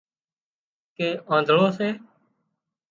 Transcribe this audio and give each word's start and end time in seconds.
ڪي 0.95 1.07
آنڌۯو 1.35 1.65
سي 1.77 1.89